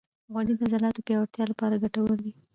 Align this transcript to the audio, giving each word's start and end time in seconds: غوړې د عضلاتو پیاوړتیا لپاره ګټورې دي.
غوړې 0.31 0.53
د 0.57 0.61
عضلاتو 0.67 1.05
پیاوړتیا 1.07 1.43
لپاره 1.51 1.81
ګټورې 1.83 2.17
دي. 2.23 2.31